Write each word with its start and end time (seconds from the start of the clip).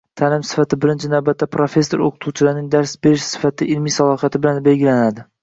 Taʼlim 0.19 0.43
sifati, 0.51 0.77
birinchi 0.85 1.11
navbatda, 1.13 1.47
professor-oʻqituvchilarning 1.55 2.73
dars 2.77 2.95
berish 3.09 3.27
sifati, 3.35 3.69
ilmiy 3.77 3.97
salohiyati 3.99 4.43
bilan 4.49 4.61
belgilanadi. 4.71 5.29